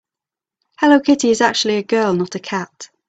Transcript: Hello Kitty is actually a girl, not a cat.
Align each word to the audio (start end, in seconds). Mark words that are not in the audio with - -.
Hello 0.79 0.99
Kitty 0.99 1.29
is 1.29 1.41
actually 1.41 1.75
a 1.77 1.83
girl, 1.83 2.15
not 2.15 2.33
a 2.33 2.39
cat. 2.39 2.89